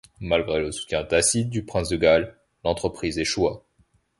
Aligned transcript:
Malgré 0.19 0.59
le 0.61 0.71
soutien 0.71 1.03
tacite 1.03 1.51
du 1.51 1.63
prince 1.63 1.89
de 1.89 1.95
Galles, 1.95 2.33
l'entreprise 2.63 3.19
échoua. 3.19 3.63